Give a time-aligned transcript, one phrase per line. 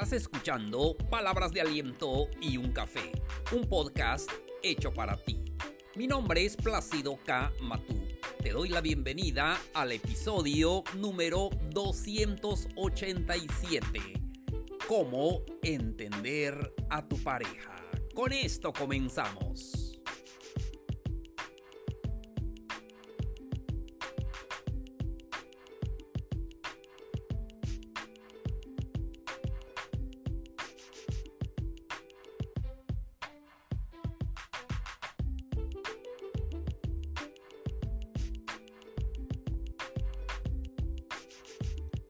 [0.00, 3.12] Estás escuchando Palabras de Aliento y un Café,
[3.52, 4.30] un podcast
[4.62, 5.44] hecho para ti.
[5.94, 7.52] Mi nombre es Plácido K.
[7.60, 8.08] Matú.
[8.42, 14.00] Te doy la bienvenida al episodio número 287.
[14.88, 17.76] ¿Cómo entender a tu pareja?
[18.14, 19.89] Con esto comenzamos.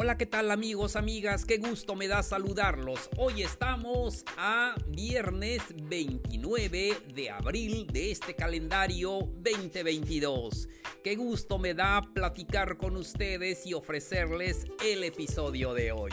[0.02, 1.44] Hola, ¿qué tal amigos, amigas?
[1.44, 3.10] Qué gusto me da saludarlos.
[3.18, 10.70] Hoy estamos a viernes 29 de abril de este calendario 2022.
[11.04, 16.12] Qué gusto me da platicar con ustedes y ofrecerles el episodio de hoy.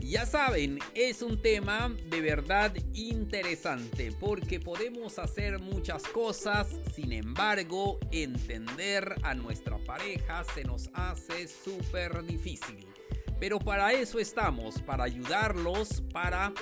[0.00, 8.00] Ya saben, es un tema de verdad interesante porque podemos hacer muchas cosas, sin embargo,
[8.10, 12.88] entender a nuestra pareja se nos hace súper difícil.
[13.40, 16.52] Pero para eso estamos, para ayudarlos, para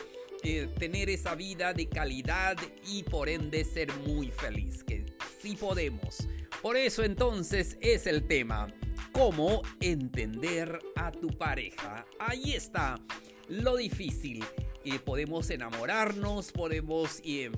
[0.43, 5.07] eh, tener esa vida de calidad y por ende ser muy feliz, que
[5.41, 6.29] sí podemos.
[6.61, 8.69] Por eso entonces es el tema,
[9.13, 12.05] cómo entender a tu pareja.
[12.19, 13.01] Ahí está
[13.49, 14.45] lo difícil.
[14.85, 17.51] Eh, podemos enamorarnos, podemos eh,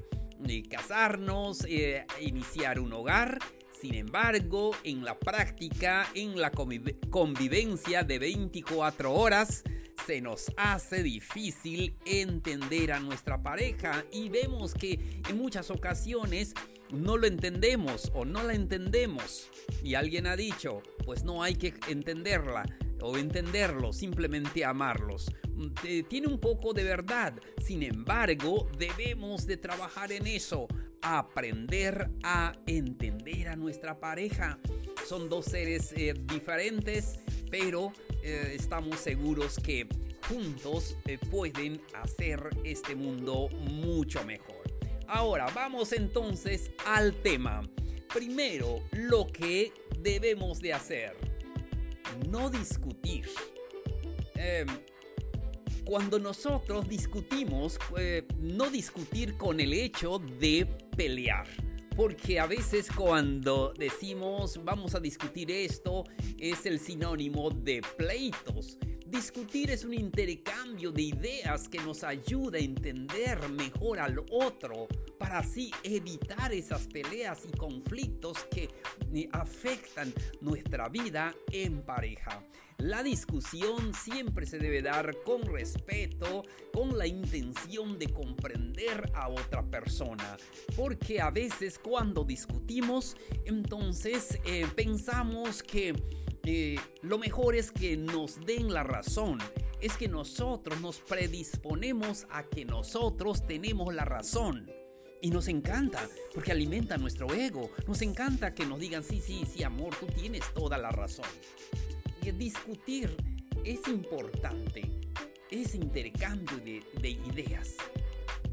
[0.70, 1.66] casarnos,
[2.20, 3.39] iniciar un hogar
[3.80, 9.62] sin embargo, en la práctica, en la convivencia de 24 horas,
[10.06, 16.54] se nos hace difícil entender a nuestra pareja y vemos que en muchas ocasiones
[16.90, 19.50] no lo entendemos o no la entendemos.
[19.82, 22.64] Y alguien ha dicho, pues no hay que entenderla
[23.00, 25.30] o entenderlo, simplemente amarlos.
[25.54, 27.34] Mm, tiene un poco de verdad,
[27.64, 30.67] sin embargo, debemos de trabajar en eso
[31.03, 34.59] aprender a entender a nuestra pareja.
[35.07, 37.20] Son dos seres eh, diferentes,
[37.51, 37.92] pero
[38.23, 39.89] eh, estamos seguros que
[40.29, 44.57] juntos eh, pueden hacer este mundo mucho mejor.
[45.07, 47.63] Ahora vamos entonces al tema.
[48.13, 51.17] Primero, lo que debemos de hacer.
[52.29, 53.29] No discutir.
[54.35, 54.67] Em,
[55.85, 57.79] cuando nosotros discutimos,
[58.39, 61.47] no discutir con el hecho de pelear.
[61.97, 66.05] Porque a veces cuando decimos vamos a discutir esto
[66.39, 68.79] es el sinónimo de pleitos.
[69.11, 74.86] Discutir es un intercambio de ideas que nos ayuda a entender mejor al otro
[75.19, 78.68] para así evitar esas peleas y conflictos que
[79.14, 82.45] eh, afectan nuestra vida en pareja.
[82.77, 86.42] La discusión siempre se debe dar con respeto,
[86.74, 90.36] con la intención de comprender a otra persona,
[90.77, 93.17] porque a veces cuando discutimos,
[93.47, 95.95] entonces eh, pensamos que
[97.03, 99.39] lo mejor es que nos den la razón.
[99.81, 104.70] Es que nosotros nos predisponemos a que nosotros tenemos la razón.
[105.20, 107.70] Y nos encanta, porque alimenta nuestro ego.
[107.86, 111.27] Nos encanta que nos digan, sí, sí, sí, amor, tú tienes toda la razón.
[112.23, 113.17] Y discutir
[113.65, 114.83] es importante,
[115.51, 117.75] es intercambio de, de ideas,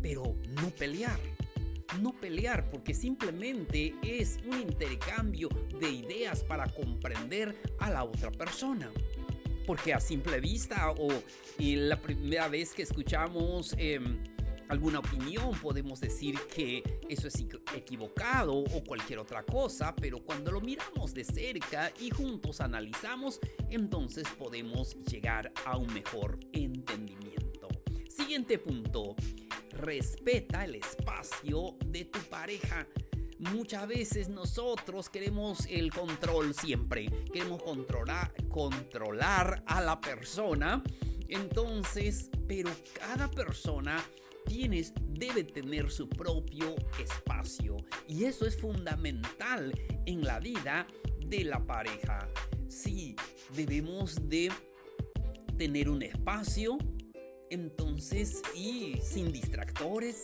[0.02, 1.20] pero no pelear
[2.02, 8.92] no pelear porque simplemente es un intercambio de ideas para comprender a la otra persona.
[9.66, 11.10] Porque a simple vista o
[11.58, 14.20] la primera vez que escuchamos em,
[14.70, 20.62] alguna opinión podemos decir que eso es equivocado o cualquier otra cosa, pero cuando lo
[20.62, 27.68] miramos de cerca y juntos analizamos, entonces podemos llegar a un mejor entendimiento.
[28.08, 29.16] Siguiente punto
[29.76, 32.88] respeta el espacio de tu pareja.
[33.40, 40.82] Muchas veces nosotros queremos el control siempre, queremos controlar, controlar a la persona.
[41.28, 44.04] Entonces, pero cada persona
[44.46, 47.78] tienes, debe tener su propio espacio.
[48.08, 49.74] Y eso es fundamental
[50.06, 50.88] en la vida
[51.26, 52.30] de la pareja.
[52.68, 53.16] Sí,
[53.54, 54.52] debemos de
[55.58, 56.78] tener un espacio
[57.50, 60.24] entonces, y sin distractores,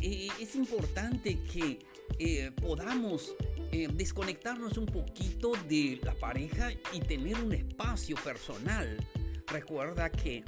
[0.00, 1.78] eh, es importante que
[2.18, 3.34] eh, podamos
[3.72, 8.98] eh, desconectarnos un poquito de la pareja y tener un espacio personal.
[9.46, 10.44] Recuerda que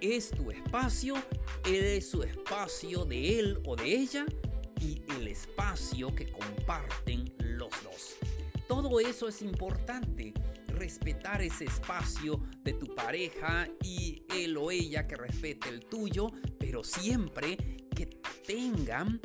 [0.00, 1.14] es tu espacio,
[1.64, 4.26] es su espacio de él o de ella
[4.80, 8.16] y el espacio que comparten los dos.
[8.68, 10.34] Todo eso es importante
[10.78, 16.84] respetar ese espacio de tu pareja y él o ella que respete el tuyo, pero
[16.84, 17.56] siempre
[17.94, 18.06] que
[18.46, 19.20] tengan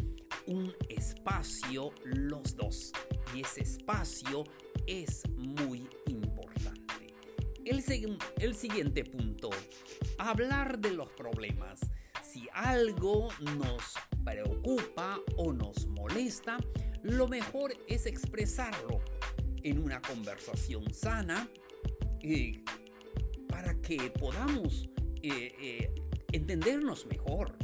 [0.48, 2.92] un espacio los dos.
[3.36, 4.44] Y ese espacio
[4.88, 7.14] es muy importante.
[7.66, 7.84] El,
[8.40, 9.50] el siguiente punto,
[10.18, 11.80] hablar de los problemas.
[12.24, 13.94] Si algo nos
[14.26, 16.58] preocupa o nos molesta,
[17.04, 19.02] lo mejor es expresarlo
[19.64, 21.50] en una conversación sana
[22.22, 22.64] eh,
[23.48, 24.90] para que podamos
[25.22, 25.96] eh, eh,
[26.32, 27.58] entendernos mejor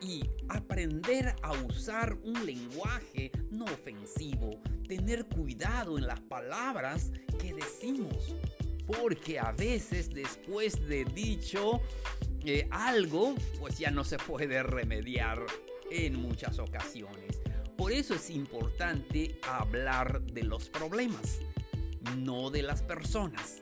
[0.00, 8.34] y aprender a usar un lenguaje no ofensivo, tener cuidado en las palabras que decimos,
[8.86, 11.80] porque a veces después de dicho
[12.70, 15.38] algo, pues ya no se puede remediar
[15.92, 17.41] en muchas ocasiones.
[17.82, 21.40] Por eso es importante hablar de los problemas,
[22.16, 23.60] no de las personas.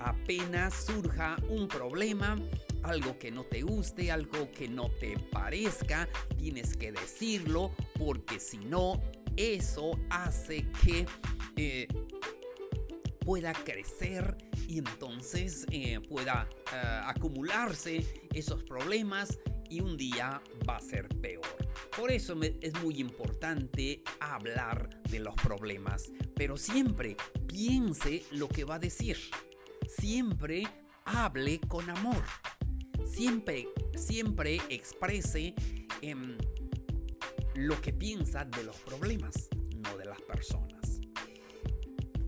[0.00, 2.40] Apenas surja un problema,
[2.82, 6.08] algo que no te guste, algo que no te parezca,
[6.38, 9.02] tienes que decirlo porque si no,
[9.36, 11.04] eso hace que
[11.56, 11.88] eh,
[13.18, 14.34] pueda crecer
[14.66, 18.02] y entonces eh, pueda eh, acumularse
[18.32, 19.38] esos problemas
[19.72, 21.46] y un día va a ser peor.
[21.96, 27.16] Por eso es muy importante hablar de los problemas, pero siempre
[27.46, 29.16] piense lo que va a decir.
[29.88, 30.64] Siempre
[31.06, 32.22] hable con amor.
[33.06, 35.54] Siempre, siempre exprese
[36.02, 36.36] em,
[37.54, 39.48] lo que piensa de los problemas,
[39.78, 41.00] no de las personas.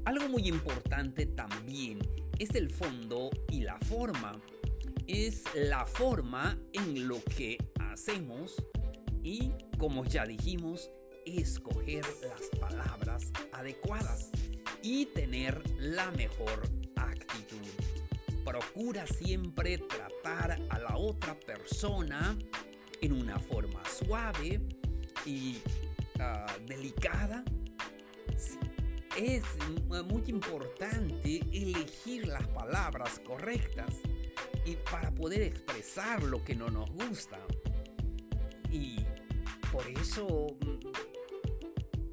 [0.06, 1.98] Algo muy importante también
[2.38, 4.40] es el fondo y la forma
[5.06, 8.54] es la forma en lo que hacemos
[9.22, 10.90] y, como ya dijimos,
[11.24, 14.30] escoger las palabras adecuadas
[14.82, 17.66] y tener la mejor actitud.
[18.44, 22.38] Procura siempre tratar a la otra persona
[23.00, 24.60] en una forma suave
[25.24, 25.58] y
[26.18, 27.44] ah, delicada.
[29.16, 29.44] Es
[29.78, 34.00] muy importante elegir las palabras correctas
[34.64, 37.38] y para poder expresar lo que no nos gusta.
[38.70, 38.96] Y
[39.70, 40.78] por eso mm,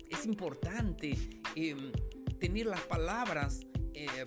[0.09, 1.17] es importante
[1.55, 1.91] em,
[2.39, 3.61] tener las palabras
[3.93, 4.25] eh,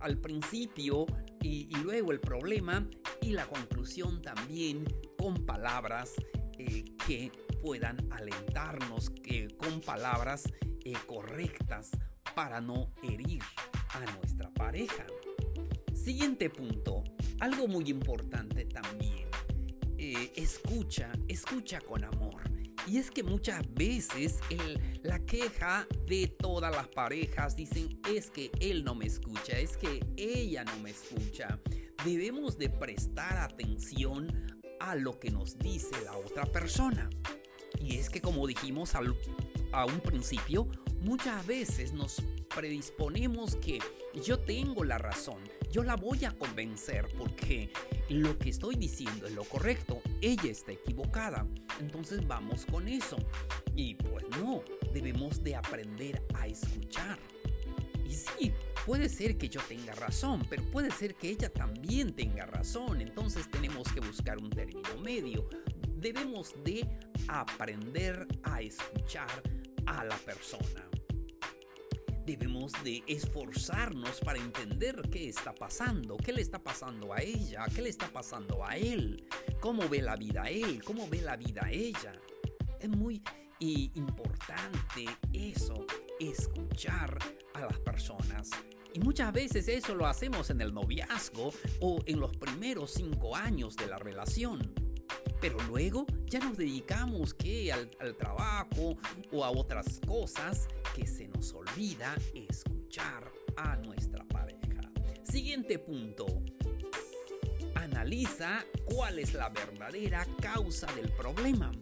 [0.00, 1.06] al, principio
[1.42, 2.88] y, luego el problema
[3.20, 4.84] y la conclusión también
[5.18, 6.12] con palabras
[6.58, 7.30] eh, que
[7.60, 10.44] puedan alentarnos, que con palabras
[10.84, 11.90] eh, correctas
[12.34, 13.42] para no herir
[13.90, 15.06] a nuestra pareja.
[15.92, 17.04] Siguiente punto,
[17.44, 19.28] algo muy importante también,
[19.98, 22.42] eh, escucha, escucha con amor.
[22.86, 24.38] Y es que muchas veces
[25.02, 30.02] la queja de todas las parejas dicen es que él no me escucha, es que
[30.16, 31.60] ella no me escucha.
[32.02, 37.10] Debemos de prestar atención a lo que nos dice la otra persona.
[37.78, 40.66] Y es que como dijimos a un principio,
[41.02, 42.22] muchas veces nos
[42.54, 43.80] predisponemos que
[44.24, 45.40] yo tengo la razón,
[45.74, 47.68] yo la voy a convencer porque
[48.08, 51.48] lo que estoy diciendo es lo correcto, ella está equivocada,
[51.80, 53.16] entonces vamos con eso.
[53.74, 54.62] Y pues no,
[54.92, 57.18] debemos de aprender a escuchar.
[58.08, 58.52] Y sí,
[58.86, 63.50] puede ser que yo tenga razón, pero puede ser que ella también tenga razón, entonces
[63.50, 65.48] tenemos que buscar un término medio.
[65.96, 66.88] Debemos de
[67.26, 69.42] aprender a escuchar
[69.86, 70.93] a la persona.
[72.26, 77.82] Debemos de esforzarnos para entender qué está pasando, qué le está pasando a ella, qué
[77.82, 79.26] le está pasando a él,
[79.60, 82.12] cómo ve la vida él, cómo ve la vida ella.
[82.80, 83.22] Es muy
[83.60, 85.86] importante eso,
[86.20, 87.18] escuchar
[87.54, 88.50] a las personas.
[88.92, 93.76] Y muchas veces eso lo hacemos en el noviazgo o en los primeros cinco años
[93.76, 94.83] de la relación.
[95.40, 98.96] Pero luego ya nos dedicamos que al, trabajo
[99.32, 104.80] o a otras cosas que se nos olvida escuchar a nuestra pareja.
[105.22, 106.26] Siguiente punto.
[107.74, 111.72] Analiza cuál es la verdadera causa del problema.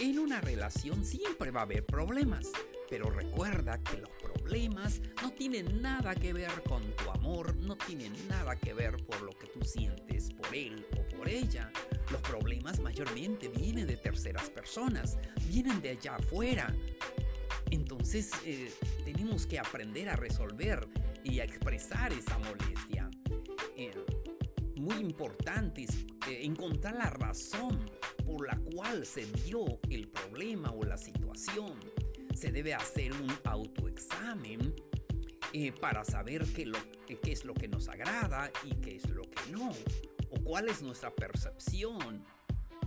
[0.00, 2.52] En una relación siempre va a haber problemas,
[2.88, 8.12] pero recuerda que los problemas no tienen nada que ver con tu amor, no tienen
[8.28, 11.72] nada que ver por lo que tú sientes por él o por ella.
[12.10, 16.74] Los problemas mayormente vienen de terceras personas, vienen de allá afuera.
[17.70, 18.72] Entonces eh,
[19.04, 20.88] tenemos que aprender a resolver
[21.22, 23.10] y a expresar esa molestia.
[23.76, 23.92] Eh,
[24.76, 27.90] muy importante es eh, encontrar la razón
[28.24, 31.78] por la cual se dio el problema o la situación.
[32.34, 34.74] Se debe hacer un autoexamen
[35.80, 36.70] para saber qué
[37.32, 39.72] es lo que nos agrada y qué es lo que no,
[40.30, 42.24] o cuál es nuestra percepción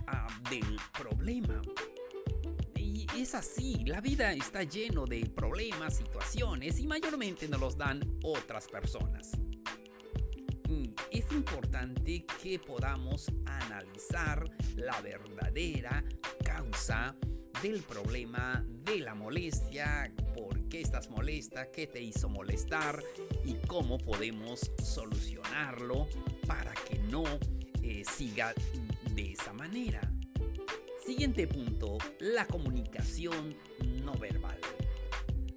[0.06, 1.60] ah, del problema.
[2.76, 8.00] Y es así, la vida está lleno de problemas, situaciones y mayormente nos los dan
[8.22, 9.32] otras personas.
[10.68, 14.44] Mm, es importante que podamos analizar
[14.76, 16.04] la verdadera
[16.44, 17.14] causa
[17.62, 23.00] del problema, de la molestia, por qué estás molesta, qué te hizo molestar
[23.44, 26.08] y cómo podemos solucionarlo
[26.48, 27.22] para que no
[27.80, 28.52] eh, siga
[29.14, 30.00] de esa manera.
[31.06, 33.54] Siguiente punto, la comunicación
[34.02, 34.58] no verbal.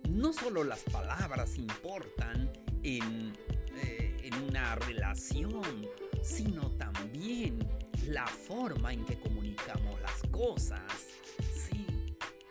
[0.08, 2.52] No solo las palabras importan
[2.84, 3.34] en,
[3.78, 5.88] eh, en una relación,
[6.22, 7.68] sino también
[8.08, 11.16] la forma en que comunicamos las cosas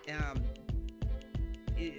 [0.07, 1.99] eh,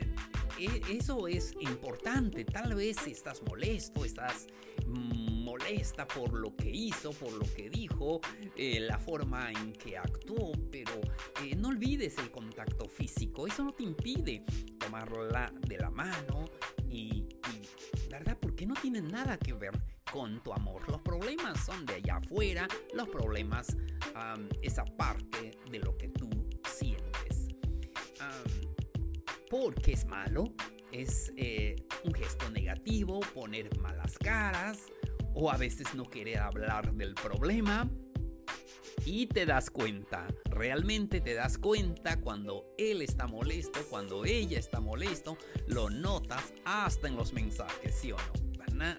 [0.59, 2.45] eh, eso es importante.
[2.45, 4.47] Tal vez estás molesto, estás
[4.87, 8.21] molesta por lo que hizo, por lo que dijo,
[8.55, 10.93] eh, la forma en que actuó, pero
[11.57, 13.47] no olvides el contacto físico.
[13.47, 14.43] Eso no te impide
[14.79, 16.45] tomarla de la mano
[16.89, 17.27] y,
[18.09, 18.37] ¿verdad?
[18.39, 19.71] Porque no tiene nada que ver
[20.11, 20.87] con tu amor.
[20.89, 23.75] Los problemas son de allá afuera, los problemas,
[24.61, 26.34] esa parte de lo que tú
[29.49, 30.53] porque es malo,
[30.91, 34.85] es eh, un gesto negativo, poner malas caras
[35.33, 37.89] o a veces no querer hablar del problema.
[39.05, 44.79] Y te das cuenta, realmente te das cuenta cuando él está molesto, cuando ella está
[44.79, 48.55] molesto, lo notas hasta en los mensajes, ¿sí o no?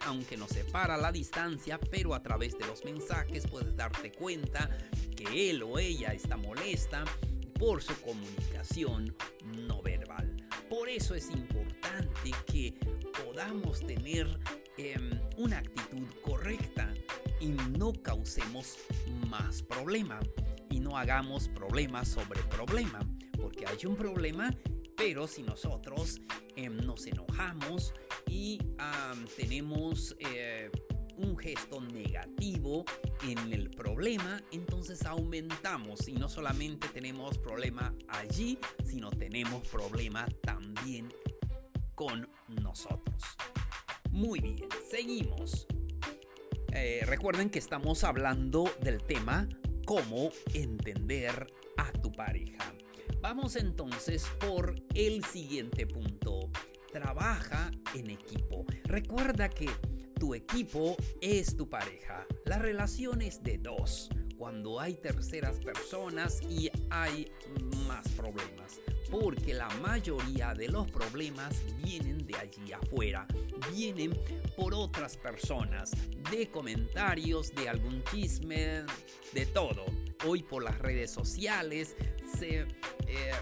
[0.06, 4.70] Aunque nos separa la distancia, pero a través de los mensajes puedes darte cuenta
[5.14, 7.04] que él o ella está molesta
[7.58, 9.14] por su comunicación
[9.68, 10.36] no verbal.
[10.68, 12.74] Por eso es importante que
[13.24, 14.26] podamos tener
[14.76, 16.92] em, una actitud correcta
[17.40, 17.48] y
[17.78, 18.76] no causemos
[19.28, 20.20] más problema
[20.70, 23.00] y no hagamos problema sobre problema,
[23.36, 24.50] porque hay un problema,
[24.96, 26.20] pero si nosotros
[26.56, 27.94] em, nos enojamos
[28.26, 28.58] y
[29.36, 30.70] tenemos eh,
[31.16, 32.84] un gesto negativo
[33.22, 41.12] en el problema, entonces aumentamos y no solamente tenemos problema allí, sino tenemos problema también
[41.94, 42.28] con
[42.62, 43.22] nosotros.
[44.10, 45.66] Muy bien, seguimos.
[46.72, 49.48] Eh, recuerden que estamos hablando del tema
[49.86, 51.46] cómo entender
[51.76, 52.74] a tu pareja.
[53.20, 56.50] Vamos entonces por el siguiente punto.
[56.92, 58.64] Trabaja en equipo.
[58.84, 59.68] Recuerda que
[60.18, 62.26] tu equipo es tu pareja.
[62.44, 64.08] La relación es de dos.
[64.36, 67.30] Cuando hay terceras personas y hay
[67.86, 68.80] más problemas.
[69.10, 73.26] Porque la mayoría de los problemas vienen de allí afuera.
[73.72, 74.18] Vienen
[74.56, 75.92] por otras personas.
[76.30, 78.84] De comentarios, de algún chisme,
[79.32, 79.86] de todo.
[80.26, 81.96] Hoy por las redes sociales
[82.38, 82.60] se...
[82.60, 83.32] Eh,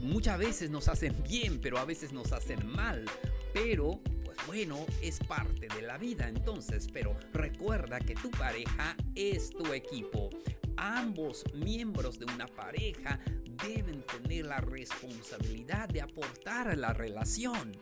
[0.00, 3.04] muchas veces nos hacen bien, pero a veces nos hacen mal.
[3.52, 4.00] Pero
[4.46, 10.30] bueno, es parte de la vida entonces, pero recuerda que tu pareja es tu equipo.
[10.76, 13.20] Ambos miembros de una pareja
[13.66, 17.72] deben tener la responsabilidad de aportar a la relación.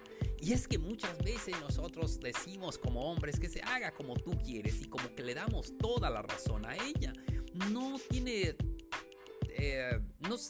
[0.41, 4.81] Y es que muchas veces nosotros decimos como hombres que se haga como tú quieres
[4.83, 7.13] y como que le damos toda la razón a ella.
[7.71, 8.57] No tiene...
[9.55, 10.01] Eh,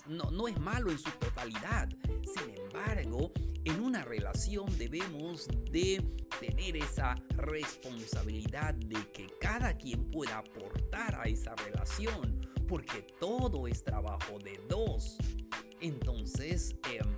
[0.08, 1.88] no, no es malo en su totalidad.
[2.22, 3.32] Sin embargo,
[3.64, 6.02] en una relación debemos de
[6.40, 13.84] tener esa responsabilidad de que cada quien pueda aportar a esa relación, porque todo es
[13.84, 15.16] trabajo de dos.
[15.80, 17.14] Entonces, em,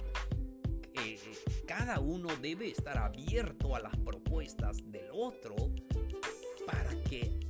[0.94, 1.18] eh,
[1.66, 5.54] cada uno debe estar abierto a las propuestas del otro
[6.66, 7.44] para que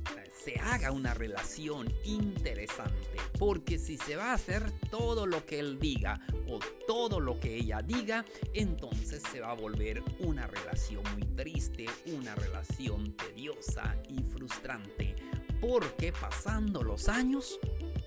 [0.45, 3.17] se haga una relación interesante.
[3.39, 7.55] Porque si se va a hacer todo lo que él diga o todo lo que
[7.55, 14.21] ella diga, entonces se va a volver una relación muy triste, una relación tediosa y
[14.21, 15.15] frustrante.
[15.59, 17.59] Porque pasando los años,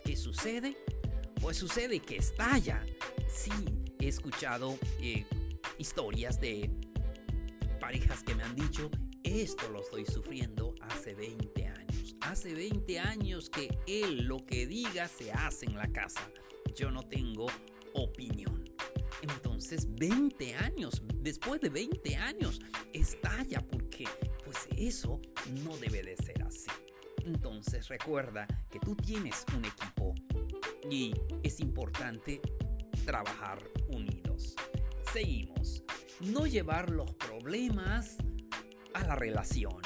[0.04, 0.76] ¿qué sucede?
[1.40, 2.84] Pues sucede que estalla.
[3.28, 3.50] Sí,
[3.98, 5.26] he escuchado eh,
[5.78, 6.70] historias de
[7.80, 8.90] parejas que me han dicho,
[9.24, 11.78] esto lo estoy sufriendo hace 20 años
[12.20, 16.20] Hace 20 años que él lo que diga se hace en la casa.
[16.74, 17.46] Yo no tengo
[17.94, 18.68] opinión.
[19.22, 22.60] Entonces 20 años, después de 20 años,
[22.92, 24.04] estalla porque
[24.44, 25.20] pues eso
[25.64, 26.70] no debe de ser así.
[27.24, 30.14] Entonces recuerda que tú tienes un equipo
[30.90, 32.42] y es importante
[33.06, 34.54] trabajar unidos.
[35.12, 35.82] Seguimos.
[36.20, 38.16] No llevar los problemas
[38.92, 39.80] a la relación.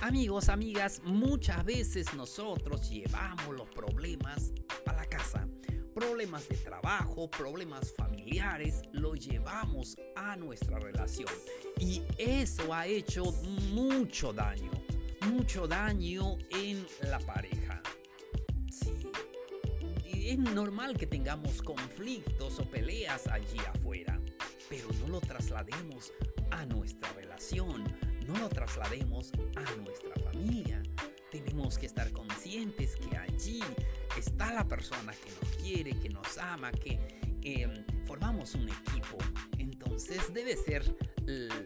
[0.00, 4.52] Amigos, amigas, muchas veces nosotros llevamos los problemas
[4.86, 5.48] a la casa.
[5.92, 11.28] Problemas de trabajo, problemas familiares, los llevamos a nuestra relación.
[11.80, 13.24] Y eso ha hecho
[13.72, 14.70] mucho daño,
[15.32, 17.82] mucho daño en la pareja.
[18.70, 19.10] Sí,
[20.04, 24.20] es normal que tengamos conflictos o peleas allí afuera,
[24.68, 26.12] pero no lo traslademos
[26.52, 30.82] a nuestra relación no lo traslademos a nuestra familia.
[31.30, 33.60] Tenemos que estar conscientes que allí
[34.16, 37.00] está la persona que nos quiere, que nos ama, que
[37.42, 39.16] em, formamos un equipo.
[39.58, 40.84] Entonces debe ser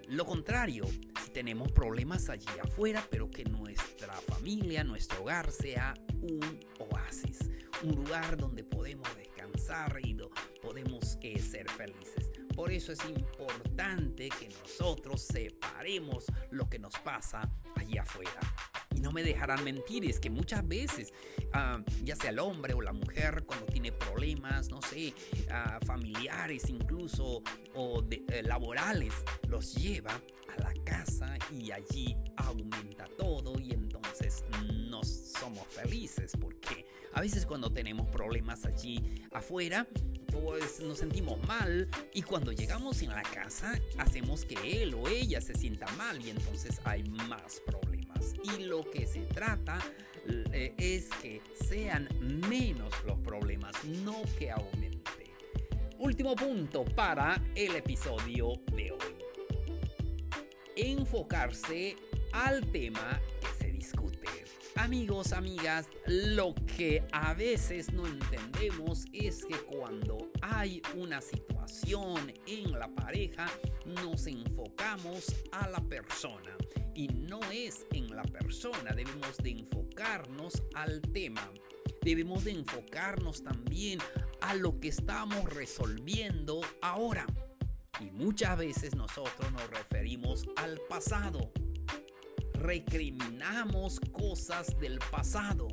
[0.09, 0.85] lo contrario.
[1.25, 7.51] Si tenemos problemas allí afuera, pero que nuestra familia, nuestro hogar sea un oasis,
[7.83, 10.17] un lugar donde podemos descansar y
[10.61, 12.42] podemos eh, ser felices.
[12.63, 17.41] Por eso es importante que nosotros separemos lo que nos pasa
[17.75, 18.39] allí afuera.
[19.13, 21.13] Me dejarán mentir, es que muchas veces,
[21.53, 25.15] ah, ya sea el hombre o la mujer, cuando tiene problemas, no sé,
[25.51, 27.43] ah, familiares incluso
[27.75, 29.13] o eh, laborales,
[29.49, 34.45] los lleva a la casa y allí aumenta todo y entonces
[34.89, 39.87] no somos felices porque a veces cuando tenemos problemas allí afuera,
[40.31, 45.41] pues nos sentimos mal y cuando llegamos en la casa hacemos que él o ella
[45.41, 47.92] se sienta mal y entonces hay más problemas.
[48.45, 49.79] Y lo que se trata
[50.53, 52.09] eh, es que sean
[52.49, 55.33] menos los problemas, no que aumente.
[55.99, 59.17] Último punto para el episodio de hoy.
[60.77, 61.97] Enfocarse
[62.33, 64.29] al tema que se discute.
[64.77, 72.73] Amigos, amigas, lo que a veces no entendemos es que cuando hay una situación en
[72.73, 73.47] la pareja,
[73.85, 76.57] nos enfocamos a la persona.
[76.95, 81.51] Y no es en la persona, debemos de enfocarnos al tema.
[82.03, 83.99] Debemos de enfocarnos también
[84.41, 87.27] a lo que estamos resolviendo ahora.
[88.01, 91.53] Y muchas veces nosotros nos referimos al pasado
[92.63, 95.69] recriminamos cosas del pasado.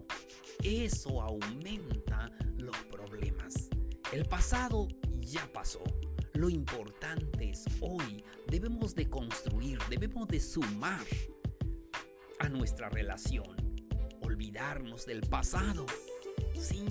[0.63, 3.69] Eso aumenta los problemas.
[4.11, 4.87] El pasado
[5.19, 5.83] ya pasó.
[6.39, 8.23] Lo importante es hoy.
[8.47, 11.05] Debemos de construir, debemos de sumar
[12.39, 13.57] a nuestra relación.
[14.21, 15.85] Olvidarnos del pasado.
[16.57, 16.85] Sí,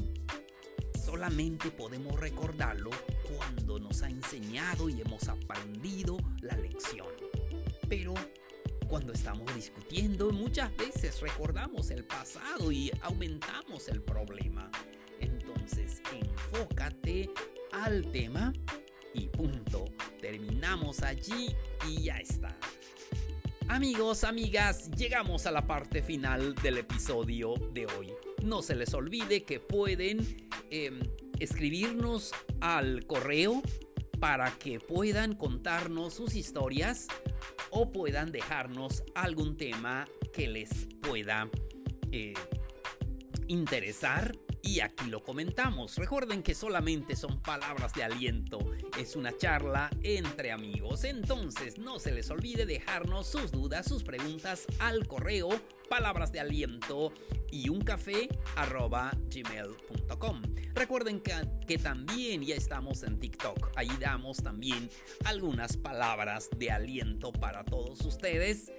[1.02, 2.90] solamente podemos recordarlo
[3.34, 7.08] cuando nos ha enseñado y hemos aprendido la lección.
[7.88, 8.12] Pero
[8.86, 14.70] cuando estamos discutiendo, muchas veces recordamos el pasado y aumentamos el problema.
[15.20, 17.30] Entonces, enfócate
[17.72, 18.52] al tema
[19.18, 19.84] y punto.
[20.20, 21.54] Terminamos allí
[21.88, 22.56] y ya está.
[23.68, 28.12] Amigos, amigas, llegamos a la parte final del episodio de hoy.
[28.42, 31.00] No se les olvide que pueden em,
[31.38, 33.62] escribirnos al correo
[34.20, 37.08] para que puedan contarnos sus historias
[37.70, 41.50] o puedan dejarnos algún tema que les pueda
[42.10, 42.34] eh,
[43.48, 44.34] interesar
[44.68, 45.96] y aquí lo comentamos.
[45.96, 48.58] Recuerden que solamente son palabras de aliento,
[48.98, 51.04] es una charla entre amigos.
[51.04, 55.48] Entonces no se les olvide dejarnos sus dudas, sus preguntas al correo
[55.88, 57.14] palabras de aliento
[57.50, 58.28] y un café.
[60.74, 61.32] Recuerden que,
[61.66, 63.70] que, también ya estamos en TikTok.
[63.74, 64.90] Ahí damos también
[65.24, 68.70] algunas palabras de aliento para todos ustedes.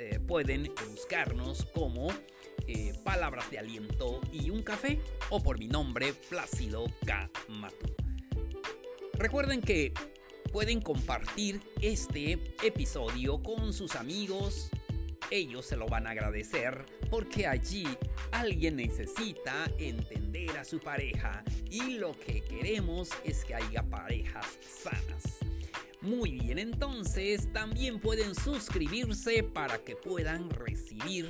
[0.00, 2.08] Eh, pueden buscarnos como
[2.66, 7.30] eh, palabras de aliento y un café o por mi nombre Plácido K.
[9.14, 9.92] Recuerden que
[10.52, 14.70] pueden compartir este episodio con sus amigos.
[15.30, 17.86] Ellos se lo van a agradecer porque allí
[18.32, 25.38] alguien necesita entender a su pareja y lo que queremos es que haya parejas sanas.
[26.00, 31.28] Muy bien, entonces también pueden suscribirse para que puedan recibir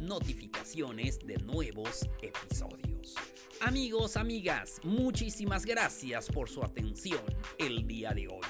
[0.00, 3.14] notificaciones de nuevos episodios.
[3.60, 7.22] Amigos, amigas, muchísimas gracias por su atención
[7.58, 8.46] el día de hoy.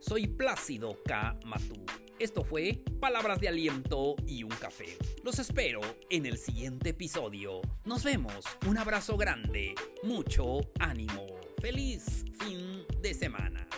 [0.00, 1.38] Soy Plácido K.
[1.44, 1.84] Matú.
[2.18, 4.96] Esto fue Palabras de Aliento y un Café.
[5.24, 7.60] Los espero en el siguiente episodio.
[7.84, 8.44] Nos vemos.
[8.66, 9.74] Un abrazo grande.
[10.02, 11.26] Mucho ánimo.
[11.60, 13.68] Feliz fin de semana.